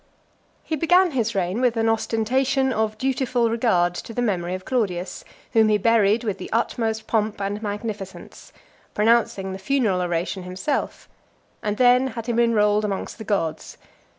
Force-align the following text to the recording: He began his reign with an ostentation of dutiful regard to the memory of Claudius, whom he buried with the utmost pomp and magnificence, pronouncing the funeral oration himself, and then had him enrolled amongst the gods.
He 0.63 0.75
began 0.75 1.11
his 1.11 1.35
reign 1.35 1.61
with 1.61 1.77
an 1.77 1.87
ostentation 1.87 2.73
of 2.73 2.97
dutiful 2.97 3.51
regard 3.51 3.93
to 3.93 4.15
the 4.15 4.21
memory 4.23 4.55
of 4.55 4.65
Claudius, 4.65 5.23
whom 5.53 5.69
he 5.69 5.77
buried 5.77 6.23
with 6.23 6.39
the 6.39 6.49
utmost 6.51 7.05
pomp 7.05 7.39
and 7.39 7.61
magnificence, 7.61 8.51
pronouncing 8.95 9.53
the 9.53 9.59
funeral 9.59 10.01
oration 10.01 10.41
himself, 10.41 11.07
and 11.61 11.77
then 11.77 12.07
had 12.07 12.25
him 12.25 12.39
enrolled 12.39 12.83
amongst 12.83 13.19
the 13.19 13.23
gods. 13.23 13.77